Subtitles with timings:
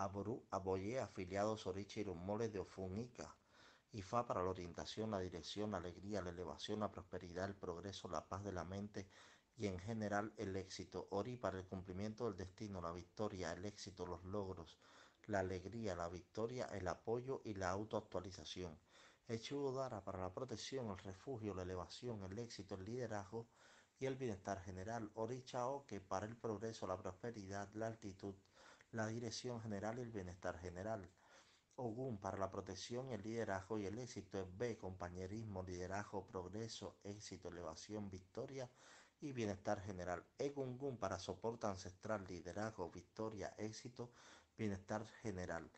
[0.00, 3.34] Aború, Aboye, afiliados Oriche y los moles de Ofunica.
[3.90, 8.28] IFA para la orientación, la dirección, la alegría, la elevación, la prosperidad, el progreso, la
[8.28, 9.08] paz de la mente
[9.56, 11.08] y en general el éxito.
[11.10, 14.78] Ori para el cumplimiento del destino, la victoria, el éxito, los logros,
[15.26, 18.78] la alegría, la victoria, el apoyo y la autoactualización.
[19.26, 23.48] Echudara para la protección, el refugio, la elevación, el éxito, el liderazgo
[23.98, 25.10] y el bienestar general.
[25.14, 28.36] Orichao que para el progreso, la prosperidad, la altitud,
[28.98, 31.08] la dirección general y el bienestar general.
[31.76, 38.10] Ogún para la protección, el liderazgo y el éxito B, compañerismo, liderazgo, progreso, éxito, elevación,
[38.10, 38.68] victoria
[39.20, 40.24] y bienestar general.
[40.36, 44.10] Egungun para soporte ancestral, liderazgo, victoria, éxito,
[44.56, 45.70] bienestar general.